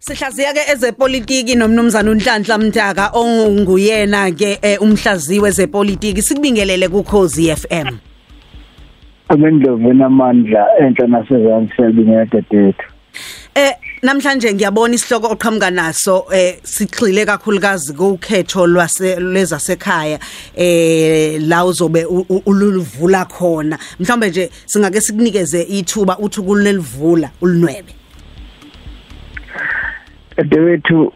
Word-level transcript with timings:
Sihlaziya 0.00 0.52
ke 0.54 0.62
ezepolitiki 0.72 1.54
nomnumzana 1.54 2.10
uNhlanhla 2.10 2.58
Mtaka 2.58 3.10
onguyena 3.14 4.30
ke 4.30 4.78
umhlaziwe 4.80 5.50
zepolitiki 5.50 6.22
sikubingelele 6.22 6.88
kuKhosi 6.88 7.56
FM. 7.56 7.88
Amendlovu 9.28 9.92
namandla 9.92 10.66
enhla 10.80 11.06
nasezantsi 11.06 11.76
siyabingelela 11.76 12.24
dadethu. 12.24 12.86
Eh 13.54 13.72
namhlanje 14.02 14.54
ngiyabona 14.54 14.94
isihloko 14.94 15.26
oqhamuka 15.34 15.70
naso 15.70 16.26
eh 16.32 16.56
sigxile 16.62 17.26
kakhulukazi 17.26 17.92
kukhetho 17.92 18.66
lwase 18.66 19.16
lezasekhaya 19.20 20.18
eh 20.56 21.40
la 21.40 21.64
uzobe 21.64 22.04
uluvula 22.46 23.24
khona 23.24 23.78
mhlawumbe 24.00 24.30
nje 24.30 24.50
singake 24.66 25.00
sikunikeze 25.00 25.62
ithuba 25.62 26.18
uthi 26.18 26.40
kulelivula 26.40 27.30
ulinwebe 27.40 28.01
Dadewethu 30.36 31.12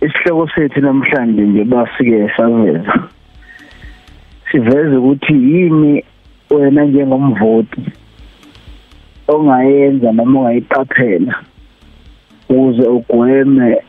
isihloko 0.00 0.48
sethu 0.54 0.80
namhlanje 0.80 1.42
nje 1.42 1.64
basike 1.64 2.30
saveza. 2.36 3.08
Siveza 4.50 4.98
ukuthi 4.98 5.32
yini 5.32 6.04
wena 6.50 6.84
njengomvoti 6.84 7.80
ongayenza 9.28 10.12
noma 10.12 10.40
ongayiqaphela 10.40 11.34
ukuze 12.48 12.84
ugweme 12.96 13.82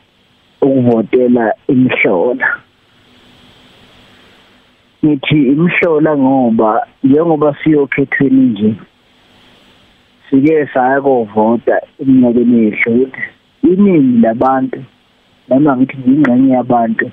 ukuvotela 0.61 1.53
imhlola 1.67 2.47
ngithi 5.05 5.39
imhlola 5.53 6.17
ngoba 6.17 6.87
njengoba 7.03 7.55
siyokhethweni 7.63 8.41
nje 8.51 8.73
sike 10.29 10.67
saya 10.73 11.01
kovota 11.01 11.81
iminyakeni 11.99 12.67
edlule 12.67 13.21
iningi 13.71 14.21
labantu 14.21 14.79
noma 15.47 15.77
ngithi 15.77 15.97
ingxenye 16.11 16.53
yabantu 16.53 17.05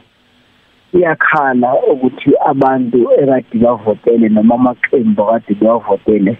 iyakhala 0.96 1.68
ukuthi 1.92 2.30
abantu 2.50 2.98
ekade 3.20 3.56
bavotele 3.64 4.26
noma 4.28 4.54
amaqembu 4.54 5.22
akade 5.22 5.54
bavotele 5.62 6.32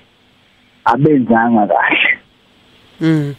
abenzanga 0.93 1.65
kahle. 1.73 2.13
Mm. 3.01 3.35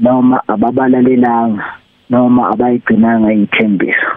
Noma 0.00 0.36
ababalalelanga 0.52 1.66
noma 2.10 2.42
abayigcinanga 2.52 3.32
ithembiso 3.32 4.10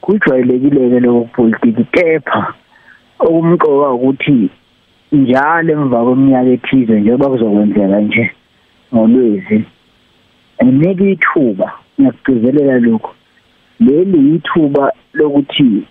kujwayelekile 0.00 0.90
ke 0.90 1.00
lokho 1.00 1.24
politiki 1.34 1.84
kepha 1.94 2.42
okumqoka 3.20 3.88
ukuthi 3.96 4.50
njalo 5.12 5.72
emva 5.72 6.04
kweminyaka 6.04 6.50
ethize 6.56 7.00
njengoba 7.00 7.30
kuzokwenzeka 7.30 8.00
nje 8.00 8.24
ngolwezi 8.92 9.58
nginike 10.64 11.10
ithuba 11.10 11.72
ngiyakugcizelela 12.00 12.78
lokho. 12.78 13.14
Leli 13.80 14.34
ithuba 14.34 14.92
lokuthi 15.14 15.82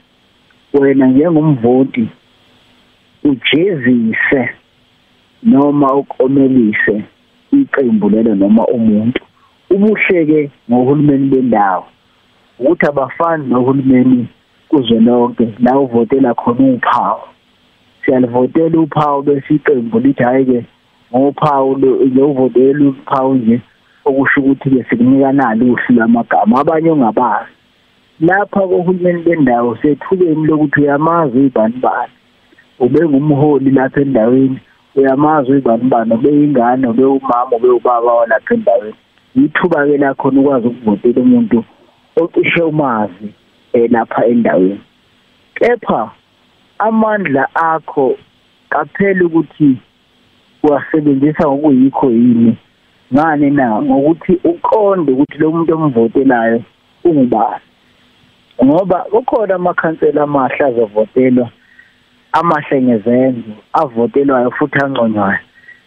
wena 0.73 1.07
njengomvoti 1.07 2.07
ujezise 3.23 4.49
noma 5.43 5.93
ukomelise 5.93 7.03
iqembu 7.51 8.09
lelo 8.09 8.35
noma 8.35 8.65
umuntu. 8.67 9.21
Ubuhleke 9.69 10.51
ngohulumeni 10.69 11.27
bendawo. 11.29 11.85
Ukuthi 12.59 12.85
abafani 12.85 13.47
nohulumeni 13.49 14.27
kuzwelonke 14.69 15.47
la 15.59 15.79
uvotela 15.79 16.33
khona 16.33 16.73
uphawu. 16.73 17.21
Siyalivotela 18.05 18.79
uphawu 18.79 19.21
bese 19.21 19.53
iqembu 19.53 19.99
lithi 19.99 20.23
hayi 20.23 20.45
ke 20.45 20.65
ngophawu 21.15 21.75
lo 22.15 22.27
uvotela 22.27 22.89
uphawu 22.89 23.35
nje. 23.35 23.61
Okusho 24.07 24.41
ukuthi 24.41 24.69
ke 24.69 24.83
sikunika 24.89 25.31
nalo 25.31 25.65
uhlu 25.65 25.95
lamagama 25.95 26.59
abanye 26.59 26.89
ongabazi. 26.89 27.51
Lapha 28.19 28.61
kohulumeni 28.67 29.21
bendawo 29.23 29.77
sethubeni 29.81 30.47
lokuthi 30.47 30.81
uyamazi 30.81 31.45
ibani 31.45 31.77
bani 31.81 32.13
ube 32.79 33.05
ngumholi 33.09 33.71
lapha 33.71 34.01
endaweni 34.01 34.59
uyamazi 34.95 35.51
ibani 35.51 35.83
bani 35.83 36.13
ube 36.13 36.29
ingane 36.29 36.87
ube 36.87 37.03
umama 37.05 37.55
ube 37.57 37.69
ubaba 37.69 38.13
walapha 38.13 38.53
endaweni. 38.53 38.95
Ithuba 39.35 39.85
ke 39.85 39.97
lakho 39.97 40.27
ukwazi 40.29 40.67
ukuvotela 40.67 41.21
umuntu 41.21 41.63
ocishe 42.15 42.61
umazi 42.61 43.29
lapha 43.89 44.25
endaweni. 44.25 44.81
Kepha 45.55 46.11
amandla 46.79 47.55
akho 47.55 48.15
qaphela 48.69 49.25
ukuthi 49.25 49.77
uwasebenzisa 50.63 51.47
ngokuyikho 51.47 52.09
yini? 52.11 52.57
Ngani 53.13 53.49
na 53.51 53.81
ngokuthi 53.81 54.39
uqonde 54.43 55.11
ukuthi 55.11 55.37
lo 55.37 55.51
muntu 55.51 55.73
omvotelayo 55.73 56.63
ungubani. 57.03 57.65
Ngoba 58.63 58.97
kukhona 59.11 59.55
amakhansela 59.55 60.23
amahle 60.23 60.65
azovotelwa 60.65 61.49
amahle 62.31 62.81
ngezenzo 62.81 63.53
avotelwayo 63.73 64.51
futhi 64.51 64.79
anconywayo 64.83 65.39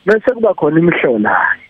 bese 0.07 0.31
kuba 0.35 0.55
khona 0.55 0.79
imhlolayo 0.81 1.61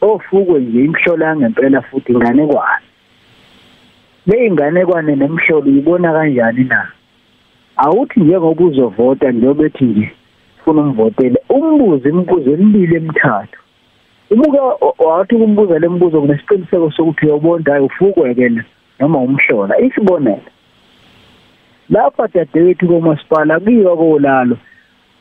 ofukwe 0.00 0.60
nje 0.60 0.84
imhlola 0.84 1.36
ngempela 1.36 1.80
futhi 1.82 2.12
inganekwane. 2.12 2.86
Le 4.26 4.46
inganekwane 4.46 5.16
nemhlolo 5.16 5.70
uyibona 5.70 6.12
kanjani 6.12 6.64
na? 6.64 6.88
Awuthi 7.76 8.20
njengoba 8.20 8.64
uzovota 8.64 9.32
njengoba 9.32 9.64
ethi 9.64 9.84
nje 9.84 10.12
ufuna 10.58 10.80
umvotele 10.82 11.38
umbuze 11.48 12.08
imibuzo 12.08 12.50
emibili 12.50 12.96
emithathu. 12.96 13.60
Umuka 14.30 14.62
wathi 14.98 15.36
kumbuza 15.36 15.78
lembuzo 15.78 16.20
kunesiqiniseko 16.20 16.90
sokuthi 16.90 17.26
uyobonda 17.26 17.72
hayi 17.72 17.84
ufukwekela 17.84 18.64
noma 19.00 19.18
umhlola. 19.18 19.80
Isibonelo 19.80 20.50
lapha 21.90 22.28
dadewethu 22.34 22.88
komasipala 22.88 23.60
kuyiwa 23.60 23.96
kolalo 23.96 24.56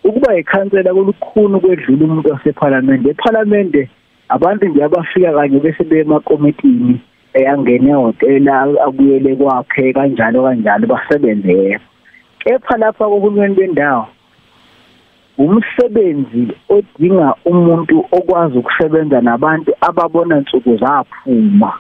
ukuba 0.04 0.38
ikhansela 0.38 0.94
kolukhulu 0.94 1.60
kwedlula 1.60 2.06
umuntu 2.06 2.30
wasephalamende. 2.32 3.10
Ephalamende 3.10 3.90
abantu 4.30 4.66
nje 4.66 4.84
abafika 4.84 5.34
kanye 5.34 5.60
bese 5.60 5.84
bemakomitini 5.84 7.00
eyangena 7.34 7.90
ehotela 7.90 8.64
akuyele 8.88 9.36
kwakhe 9.36 9.94
kanjalo 9.94 10.44
kanjalo 10.44 10.88
basebenze 10.88 11.54
yebo 11.54 11.84
kepha 12.40 12.78
lapha 12.78 13.06
kohulumeni 13.06 13.56
bendawo 13.56 14.08
umsebenzi 15.38 16.48
odinga 16.70 17.36
umuntu 17.46 18.06
okwazi 18.12 18.58
ukusebenza 18.58 19.22
nabantu 19.22 19.72
ababona 19.82 20.38
insuku 20.38 20.78
zaphuma. 20.78 21.72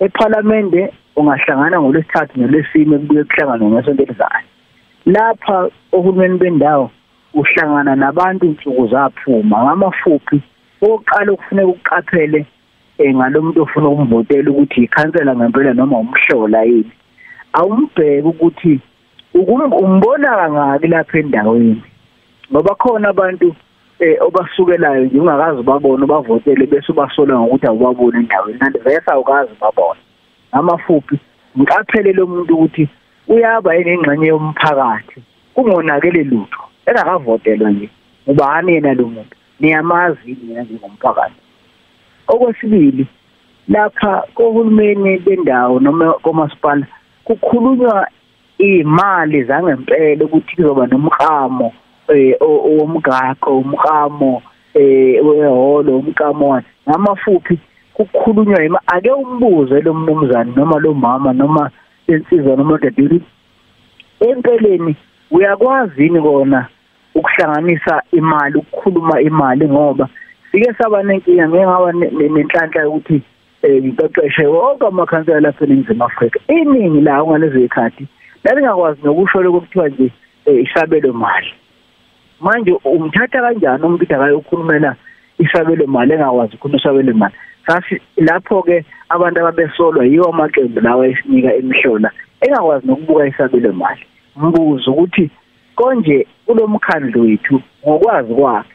eParliamente 0.00 0.92
ungahlangana 1.16 1.80
ngolwesithathu 1.80 2.34
nolwesine 2.40 2.98
kubuye 2.98 3.24
kuhlangana 3.24 3.64
ngesonto 3.66 4.02
elizayo. 4.02 4.46
Lapha 5.06 5.70
ohulumeni 5.92 6.38
bendawo 6.38 6.90
uhlangana 7.34 7.96
nabantu 7.96 8.46
insuku 8.46 8.86
zaphuma 8.92 9.56
ngamafuphi 9.64 10.38
oqala 10.82 11.32
ukufuneka 11.32 11.68
ukuqaphele 11.68 12.40
ngalomuntu 13.16 13.62
ofuna 13.62 13.88
ukumvotela 13.88 14.50
ukuthi 14.50 14.82
ikhansela 14.82 15.36
ngempela 15.36 15.72
noma 15.74 15.98
umhlola 15.98 16.62
yini. 16.62 16.92
Awumbheke 17.52 18.28
ukuthi 18.28 18.80
umbona 19.34 20.36
kangaki 20.36 20.86
lapha 20.86 21.18
endaweni? 21.18 21.82
Ngoba 22.52 22.74
khona 22.74 23.08
abantu 23.08 23.54
eh 24.00 24.16
obasukelayo 24.20 25.04
nje 25.04 25.18
ungakazi 25.20 25.62
babone 25.62 26.06
bavotele 26.06 26.66
bese 26.66 26.92
ubasola 26.92 27.38
ngokuthi 27.38 27.66
awubaboni 27.66 28.18
endaweni. 28.18 28.58
Kanti 28.58 28.78
vese 28.78 29.10
awukazi 29.10 29.52
babona 29.60 30.00
amafuphi 30.52 31.18
ngiqaphele 31.58 32.12
lo 32.12 32.26
muntu 32.26 32.54
ukuthi 32.54 32.88
uyaba 33.28 33.76
enengxenye 33.76 34.26
yomphakathi? 34.26 35.22
Kungonakele 35.54 36.24
lutho. 36.24 36.62
Engakavotelwa 36.86 37.70
nje 37.70 37.88
ubani 38.26 38.72
yena 38.74 38.94
lo 38.94 39.06
muntu? 39.06 39.36
Niyamazi 39.60 40.36
mina 40.42 40.62
njengomphakathi? 40.62 41.40
Okwesibili 42.28 43.06
lapha 43.68 44.22
kohulumeni 44.34 45.18
bendawo 45.18 45.80
noma 45.80 46.12
komasipala 46.12 46.86
kukhulunywa 47.24 48.08
imali 48.58 49.44
zangempela 49.44 50.24
ukuthi 50.24 50.56
kuzoba 50.56 50.86
nomklamo 50.86 51.72
eh 52.08 52.34
omgaqo 52.40 53.58
umklamo 53.58 54.42
eh 54.74 55.24
weholo 55.24 55.98
umklamo 55.98 56.62
ngamafuphi 56.88 57.58
kukhulunywa 57.94 58.64
ima 58.64 58.80
ake 58.86 59.10
umbuze 59.10 59.80
lo 59.80 59.94
mnumzane 59.94 60.52
noma 60.56 60.78
lo 60.78 60.94
mama 60.94 61.32
noma 61.32 61.70
insizwa 62.06 62.56
noma 62.56 62.78
dadeli 62.78 63.22
empeleni 64.20 64.96
uyakwazi 65.30 66.02
yini 66.02 66.20
kona 66.20 66.66
ukuhlanganisa 67.14 68.02
imali 68.12 68.58
ukukhuluma 68.58 69.20
imali 69.20 69.68
ngoba 69.68 70.08
sike 70.52 70.72
saba 70.78 71.02
nenkinga 71.02 71.48
ngeke 71.48 71.66
ngaba 71.66 71.92
nenhlanhla 71.92 72.82
yokuthi 72.82 73.22
eh 73.62 73.82
ngiqeqeshe 73.82 74.46
wonke 74.46 74.86
amakhansela 74.86 75.40
lapha 75.40 75.64
eNingizimu 75.64 76.04
Afrika. 76.04 76.40
Iningi 76.48 77.00
la 77.00 77.22
ungalezo 77.22 77.58
ikhadi 77.58 78.06
lalingakwazi 78.44 79.00
nokusho 79.04 79.42
lokuthiwa 79.42 79.88
nje 79.88 80.12
isabelo 80.46 81.12
mali. 81.12 81.52
Manje 82.40 82.72
umthatha 82.84 83.40
kanjani 83.40 83.84
umuntu 83.84 84.04
akayokhulumela 84.04 84.96
isabelo 85.38 85.86
mali 85.86 86.12
engakwazi 86.12 86.54
ukukhuluma 86.54 86.78
isabelo 86.78 87.14
mali? 87.14 87.34
Sathi 87.66 88.00
lapho 88.16 88.62
ke 88.62 88.84
abantu 89.08 89.40
ababesolwa 89.40 90.04
yiwo 90.04 90.28
amaqembu 90.28 90.80
lawa 90.80 91.06
esinika 91.06 91.54
emihlola 91.54 92.10
engakwazi 92.40 92.86
nokubuka 92.86 93.26
isabelo 93.26 93.72
mali. 93.72 94.02
Mbuzo 94.36 94.92
ukuthi 94.92 95.30
konje 95.74 96.26
kulomkhandlu 96.46 97.22
wethu 97.22 97.62
ngokwazi 97.84 98.34
kwakhe 98.34 98.74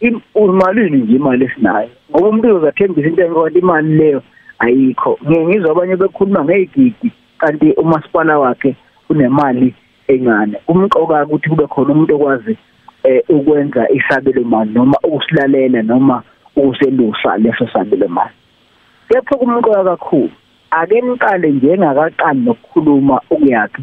imalini 0.00 0.96
nje 0.96 1.16
imali 1.16 1.44
esinayo? 1.44 1.88
Ngoba 2.10 2.28
umuntu 2.28 2.56
uzathembisa 2.56 3.08
into 3.08 3.22
engathi 3.24 3.58
imali 3.58 3.96
leyo 3.96 4.22
ayikho. 4.58 5.18
Ngiyengizwa 5.24 5.70
abanye 5.70 5.96
bekhuluma 5.96 6.44
ngegigi. 6.44 7.10
Kanti 7.38 7.72
umasipala 7.72 8.38
wakhe 8.38 8.76
unemali 9.10 9.74
encane. 10.08 10.58
Kumqoka 10.66 11.24
ukuthi 11.24 11.48
kube 11.48 11.66
khona 11.66 11.92
umuntu 11.92 12.14
okwazi 12.14 12.56
eh 13.04 13.22
ukwenza 13.28 13.88
isabelo 13.90 14.44
mali 14.44 14.70
noma 14.70 14.96
ukusilalela 15.02 15.82
noma 15.82 16.22
ukuselusa 16.56 17.36
leso 17.38 17.68
sabelo 17.72 18.08
mali. 18.08 18.34
Kepha 19.08 19.36
kumqoka 19.36 19.84
kakhulu 19.84 20.30
ake 20.70 21.00
niqale 21.00 21.50
njengakaqali 21.50 22.40
nokukhuluma 22.40 23.20
ukuyakhe 23.30 23.82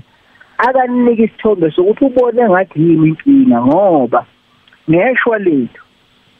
akanika 0.58 1.24
isithombe 1.24 1.72
sokuthi 1.72 2.06
ubone 2.06 2.50
ngathi 2.50 2.80
yini 2.80 3.08
inkinga 3.08 3.62
ngoba 3.62 4.26
ngeshwa 4.90 5.38
lethu 5.40 5.84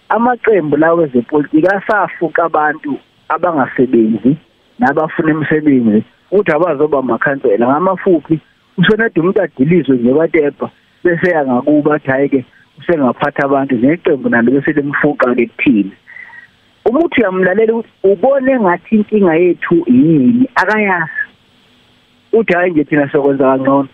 amaqembu 0.10 0.78
lawo 0.78 1.04
ezepolitiki 1.06 1.68
asafuka 1.68 2.44
abantu 2.44 3.00
abangasebenzi. 3.30 4.38
Nabafuna 4.80 5.32
imisebenzi 5.32 6.04
ukuthi 6.32 6.52
abazoba 6.52 7.00
amakhansela 7.00 7.68
ngamafuphi 7.68 8.40
usenade 8.78 9.20
umuntu 9.20 9.42
adilizwe 9.42 9.96
nje 9.98 10.14
batepha 10.14 10.70
bese 11.04 11.28
yangakuba 11.30 11.96
athi 11.96 12.12
hayi 12.12 12.30
ke 12.30 12.46
usengaphatha 12.80 13.44
abantu. 13.46 13.76
Neqembu 13.76 14.30
nalo 14.30 14.52
bese 14.52 14.72
lemfuqa 14.74 15.36
ke 15.36 15.46
kuthini 15.48 15.92
umuthi 16.86 17.22
uyamlalela 17.22 17.84
ubone 18.04 18.60
ngathi 18.60 18.96
inkinga 18.96 19.36
yethu 19.36 19.76
yini? 19.88 20.50
Akayazi. 20.56 21.24
Uthi 22.34 22.54
hayi 22.54 22.72
nje 22.72 22.84
thina 22.84 23.12
sokwenza 23.12 23.44
kangcono. 23.44 23.88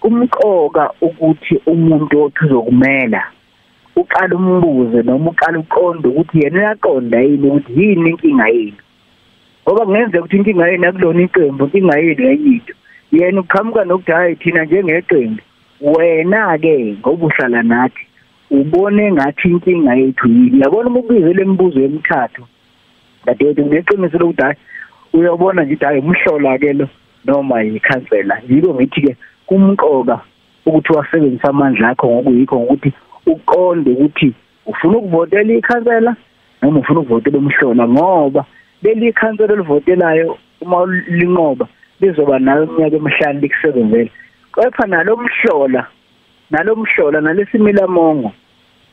Kumqoka 0.00 0.90
ukuthi 1.00 1.60
umuntu 1.66 2.22
othuzokumela 2.22 3.22
uqala 3.96 4.36
umbuze 4.36 5.02
noma 5.02 5.30
uqala 5.30 5.58
uqonde 5.58 6.08
ukuthi 6.08 6.38
yena 6.38 6.58
uyaqonda 6.58 7.20
yini 7.20 7.48
ukuthi 7.48 7.72
yini 7.80 8.10
inkinga 8.10 8.48
yini 8.48 8.80
ngoba 9.70 9.84
kungenzeka 9.84 10.18
ukuthi 10.18 10.36
inkinga 10.36 10.68
yini 10.68 10.86
akulona 10.86 11.22
iqembu 11.22 11.64
inkinga 11.64 11.98
yini 11.98 12.24
enye 12.26 12.50
into 12.52 12.74
yena 13.12 13.40
uqhamuka 13.40 13.84
nokuthi 13.84 14.12
hayi 14.12 14.36
thina 14.36 14.64
njengeqembu 14.64 15.42
wena 15.80 16.58
ke 16.58 16.96
ngoba 16.98 17.26
uhlala 17.26 17.62
nathi 17.62 18.06
ubone 18.50 19.12
ngathi 19.12 19.48
inkinga 19.48 19.94
yethu 19.94 20.28
yini. 20.28 20.60
Yabona 20.60 20.90
umubize 20.90 21.32
lembuzo 21.32 21.80
emithathu 21.80 22.42
dadethu 23.26 23.66
ngeqiniso 23.66 24.18
lokuthi 24.18 24.42
hayi 24.42 24.56
uyabona 25.12 25.62
nje 25.62 25.76
hayi 25.84 26.00
umhlola 26.00 26.58
ke 26.58 26.72
lo 26.72 26.88
noma 27.24 27.62
yikhansela. 27.62 28.42
Yiko 28.48 28.74
ngithi 28.74 29.00
ke 29.00 29.16
kumqoka 29.46 30.20
ukuthi 30.66 30.92
wasebenzisa 30.92 31.48
amandla 31.48 31.88
akho 31.88 32.06
ngokuyikho 32.10 32.56
ukuthi 32.56 32.92
uqonde 33.26 33.90
ukuthi 33.90 34.34
ufuna 34.66 34.98
ukuvotela 34.98 35.54
ikhansela 35.54 36.16
noma 36.62 36.80
ufuna 36.80 37.00
ukuvotela 37.00 37.38
umhlola 37.38 37.88
ngoba 37.88 38.44
leli 38.82 39.08
ikhansela 39.08 39.52
olivotelayo 39.52 40.38
uma 40.60 40.86
linqoba 41.08 41.66
lizoba 42.00 42.38
nayo 42.38 42.64
iminyaka 42.64 42.96
emihlanu 42.96 43.40
likusebenzele 43.40 44.10
kepha 44.54 44.86
nalomhlola 44.86 45.86
nalomhlola 46.50 47.20
nalesimila 47.20 47.86
mongo 47.86 48.32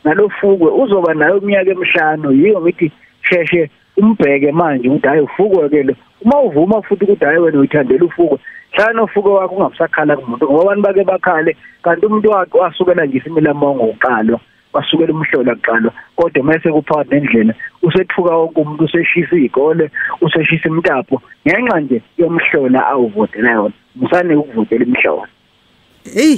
nalofukwe 0.03 0.71
uzoba 0.71 1.13
nayo 1.13 1.37
iminyaka 1.37 1.71
emihlanu. 1.71 2.31
Yiyo 2.31 2.61
ngithi 2.61 2.91
sheshe 3.21 3.69
umbheke 3.97 4.51
manje 4.51 4.89
ukuthi 4.89 5.07
hayi 5.07 5.21
ufukwe 5.21 5.69
ke 5.69 5.83
lo. 5.83 5.95
Uma 6.21 6.41
uvuma 6.41 6.81
futhi 6.81 7.03
ukuthi 7.03 7.25
hayi 7.25 7.39
wena 7.39 7.59
uyithandela 7.59 8.05
ufukwe 8.05 8.37
hlana 8.71 9.03
ufuko 9.03 9.33
wakho 9.33 9.55
ungabusakhala 9.55 10.17
kumuntu 10.17 10.45
ngoba 10.45 10.61
abantu 10.61 10.81
bake 10.81 11.03
bakhale 11.03 11.57
kanti 11.83 12.05
umuntu 12.05 12.29
wakhe 12.29 12.57
wasukela 12.57 13.05
nje 13.05 13.17
isimila 13.17 13.53
mongo 13.53 13.83
uqalwa. 13.83 14.39
Basukela 14.73 15.13
umhlola 15.13 15.55
kuqalwa 15.55 15.91
kodwa 16.15 16.43
mase 16.43 16.69
kuphakathi 16.71 17.15
nendlela 17.15 17.53
usethuka 17.81 18.35
wonke 18.37 18.59
umuntu 18.61 18.83
useshisa 18.83 19.35
izikole 19.35 19.91
useshisa 20.21 20.69
imtapo 20.69 21.21
ngenxa 21.47 21.79
nje 21.79 22.01
yomhlola 22.17 22.79
awuvotela 22.87 23.51
yona 23.51 23.75
musane 23.95 24.35
ukuvotela 24.35 24.85
imhlola 24.85 25.27
hey 26.13 26.37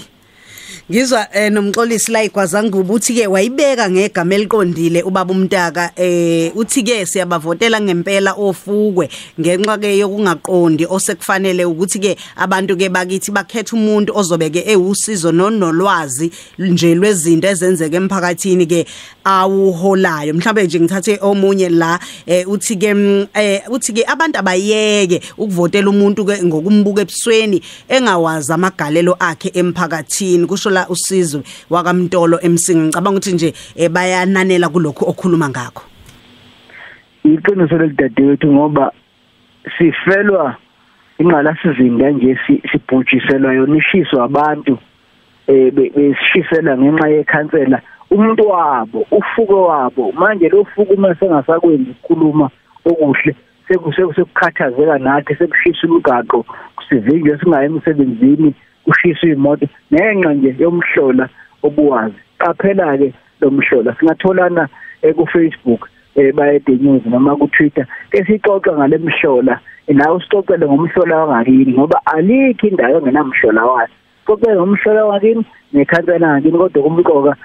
Ngizwa 0.91 1.27
eh 1.33 1.51
nomxolisi 1.51 2.11
la 2.11 2.23
igwazanga 2.23 2.77
ukuthi 2.77 3.13
ke 3.13 3.27
wayibeka 3.27 3.89
ngegama 3.89 4.35
eliqondile 4.35 5.03
ubaba 5.03 5.33
umntaka 5.33 5.91
eh 5.95 6.51
uthi 6.55 6.83
ke 6.83 7.05
siyabavotela 7.05 7.81
ngempela 7.81 8.33
ofukwe 8.33 9.09
ngenxa 9.39 9.77
ke 9.77 9.97
yokungaqondi 9.97 10.85
osekufanele 10.89 11.65
ukuthi 11.65 11.99
ke 11.99 12.17
abantu 12.35 12.77
ke 12.77 12.89
bakithi 12.89 13.31
bakhetha 13.31 13.75
umuntu 13.75 14.17
ozobeke 14.17 14.63
ewusizo 14.65 15.31
nonolwazi 15.31 16.31
nje 16.59 16.95
lwezinto 16.95 17.47
ezenzeka 17.47 17.97
emphakathini 17.97 18.65
ke 18.65 18.85
awuholayo. 19.23 20.33
Mhlawumbe 20.33 20.63
nje 20.63 20.79
ngithathe 20.79 21.19
omunye 21.21 21.69
la 21.69 21.99
eh 22.25 22.49
uthi 22.49 22.75
ke 22.75 23.27
eh 23.33 23.61
uthi 23.69 23.93
ke 23.93 24.03
abantu 24.07 24.39
abayeke 24.39 25.21
ukuvotela 25.37 25.89
umuntu 25.89 26.25
ke 26.25 26.43
ngokumbuka 26.43 27.01
ebusweni 27.01 27.61
engawazi 27.87 28.53
amagalelo 28.53 29.15
akhe 29.19 29.51
emphakathini. 29.53 30.47
Kusho 30.59 30.69
la 30.69 30.87
usizwe 30.89 31.41
wakamntolo 31.69 32.39
emsingi 32.41 32.87
ngicabanga 32.87 33.17
ukuthi 33.17 33.33
nje 33.33 33.53
eh, 33.75 33.89
bayananela 33.89 34.69
kulokho 34.69 35.05
okhuluma 35.05 35.49
ngakho. 35.49 35.83
Iqiniso 37.23 37.77
lekudadewethu 37.77 38.51
ngoba 38.51 38.91
sifelwa 39.77 40.55
ingqalasizinda 41.19 42.11
nje 42.11 42.37
sibhujiselwa 42.71 43.53
yona 43.53 43.77
ishiswa 43.77 44.23
abantu 44.23 44.77
eh 45.47 45.71
besishisela 45.71 46.77
ngenxa 46.77 47.07
yekhansela. 47.07 47.81
Umuntu 48.11 48.47
wabo 48.47 49.07
ufuko 49.11 49.63
wabo 49.63 50.11
manje 50.11 50.49
lo 50.49 50.65
fuko 50.65 50.93
uma 50.93 51.15
sengasakwenzi 51.15 51.91
ukukhuluma 51.91 52.49
okuhle 52.85 53.35
sekukhathazeka 53.67 54.97
nathi 54.97 55.35
sekushisa 55.35 55.87
umgaqo 55.87 56.45
kusivinjwe 56.75 57.39
singayi 57.39 57.65
emsebenzini 57.65 58.53
kushisa 58.89 59.27
imoto 59.27 59.67
nenxa 59.91 60.33
nje 60.33 60.55
yomhlola 60.59 61.29
obuwazi. 61.63 62.17
Qaphela 62.39 62.97
ke 62.97 63.13
lomhlola 63.41 63.93
singatholana 63.99 64.67
ku 65.15 65.25
Facebook 65.27 65.89
eh 66.15 66.33
baye 66.33 66.59
the 66.65 66.73
news 66.81 67.05
noma 67.05 67.35
ku 67.37 67.47
Twitter 67.47 67.85
ke 68.09 68.25
sixoxa 68.25 68.73
ngale 68.73 68.97
mhlola. 68.97 69.59
Nawe 69.89 70.17
usixoxele 70.17 70.65
ngomhlola 70.65 71.25
wangakini 71.25 71.73
ngoba 71.73 72.01
alikho 72.05 72.67
indawo 72.67 72.97
engenamhlola 72.97 73.65
wayo 73.65 73.89
xoxele 74.25 74.55
ngomhlola 74.55 75.05
wakini 75.05 75.45
nekhansela 75.73 76.27
ngakini 76.27 76.57
kodwa 76.57 76.83
kumqoka 76.83 77.35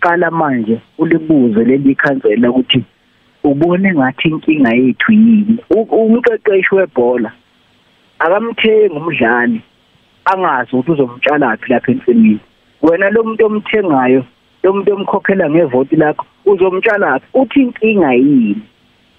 qala 0.00 0.30
manje 0.30 0.80
ulibuze 0.98 1.64
leli 1.64 1.94
khansela 1.94 2.50
ukuthi 2.50 2.84
ubone 3.44 3.92
ngathi 3.94 4.28
inkinga 4.28 4.70
yethu 4.74 5.12
yini. 5.12 5.56
Umqeqeshi 5.70 6.74
webhola 6.74 7.32
akamthengi 8.18 8.96
umdlali. 8.96 9.60
Angazi 10.24 10.76
ukuthi 10.76 10.92
uzomtshala 10.92 11.56
phi 11.56 11.72
lapha 11.72 11.92
ensimini 11.92 12.40
wena 12.82 13.10
lo 13.10 13.22
muntu 13.24 13.46
omthengayo 13.46 14.24
lo 14.62 14.72
muntu 14.72 14.94
omkhokhela 14.94 15.50
ngevoti 15.50 15.96
lakho 15.96 16.26
uzomtshala 16.46 17.18
phi? 17.18 17.26
Uthi 17.34 17.60
inkinga 17.60 18.12
yini? 18.12 18.62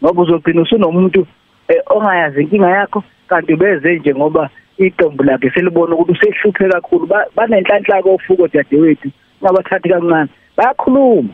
Ngoba 0.04 0.22
uzogcina 0.22 0.62
usunomuntu 0.62 1.28
eh, 1.68 1.82
ongayazi 1.90 2.42
inkinga 2.42 2.70
yakho 2.70 3.04
kanti 3.28 3.56
beze 3.56 3.96
nje 3.96 4.16
ngoba 4.16 4.50
iqembu 4.78 5.24
lakhe 5.24 5.50
selibona 5.50 5.96
ukuthi 5.96 6.12
usehluphe 6.12 6.70
kakhulu. 6.70 7.10
Banenhlanhla 7.36 8.04
kofuko 8.04 8.48
dadewethu 8.48 9.10
ngabathathi 9.44 9.90
kancane. 9.90 10.30
Bayakhuluma. 10.58 11.34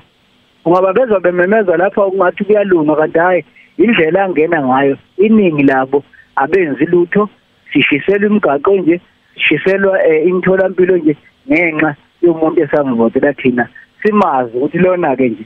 Ungaba 0.66 0.94
bezwa 0.94 1.20
bememeza 1.20 1.78
lapha 1.78 2.06
ungathi 2.06 2.44
kuyalunga 2.44 2.96
kanti 2.96 3.20
hayi 3.20 3.46
indlela 3.78 4.24
angena 4.24 4.62
ngayo 4.62 4.98
iningi 5.18 5.64
labo 5.64 6.04
abenzi 6.36 6.86
lutho 6.86 7.30
sishisela 7.74 8.28
imigaqo 8.28 8.76
nje 8.76 9.02
sishiselwa 9.40 10.08
eh, 10.08 10.28
imitholampilo 10.28 10.98
nje 10.98 11.16
ngenxa 11.52 11.96
yomuntu 12.22 12.62
esangivotela 12.62 13.34
thina 13.34 13.68
simazi 14.04 14.58
ukuthi 14.58 14.78
lona 14.78 15.16
ke 15.16 15.30
nje 15.30 15.46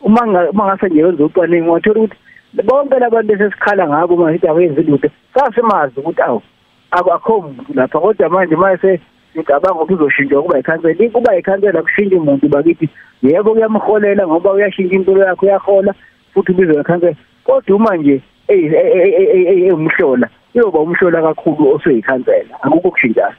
uma 0.00 0.22
uma 0.50 0.64
ngase 0.66 0.88
nje 0.88 1.04
wenza 1.04 1.24
ucwaningo 1.24 1.72
wathola 1.72 2.00
ukuthi 2.00 2.16
bonke 2.62 2.98
labantu 2.98 3.32
esesikhala 3.32 3.88
ngabo 3.88 4.16
manje 4.16 4.48
abenzi 4.48 4.82
lutho 4.82 5.08
sasimazi 5.34 6.00
ukuthi 6.00 6.22
awu 6.22 6.42
akakho 6.90 7.40
muntu 7.40 7.74
lapha 7.74 8.00
kodwa 8.00 8.28
manje 8.28 8.56
mase 8.56 9.00
ngicabanga 9.36 9.80
ukuthi 9.80 9.94
uzoshintsha 9.94 10.42
kuba 10.42 10.58
ikhansela 10.58 11.10
kuba 11.10 11.36
ikhansela 11.36 11.82
kushintsha 11.82 12.16
umuntu 12.16 12.48
bakithi 12.48 12.88
yebo 13.22 13.52
kuyamholela 13.52 14.26
ngoba 14.26 14.52
uyashintsha 14.52 14.94
impilo 14.94 15.22
yakhe 15.24 15.46
uyahola 15.46 15.94
futhi 16.34 16.52
ubizwe 16.52 16.80
ikhansela 16.80 17.16
kodwa 17.44 17.76
uma 17.76 17.96
nje 17.96 18.20
eyumhlola 18.48 20.28
uyoba 20.54 20.78
umhlola 20.80 21.22
kakhulu 21.22 21.74
oseyikhansela 21.74 22.54
akukho 22.62 22.90
kushintsha 22.90 23.36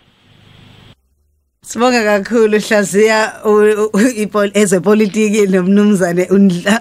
Sibonga 1.65 2.03
kakhulu 2.03 2.59
Hlaziya 2.59 3.19
ezepolitiki 4.53 5.47
nomnumzane 5.47 6.27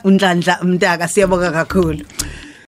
uNhlanhla 0.04 0.58
Mtaka. 0.62 1.08
Siyabonga 1.08 1.50
kakhulu. 1.52 2.04